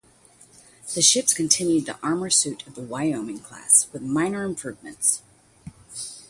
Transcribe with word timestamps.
The 0.95 1.01
ships 1.03 1.31
continued 1.31 1.85
the 1.85 1.99
armor 2.01 2.31
suite 2.31 2.65
of 2.65 2.73
the 2.73 2.81
"Wyoming" 2.81 3.37
class 3.37 3.85
with 3.93 4.01
minor 4.01 4.41
improvements. 4.45 5.21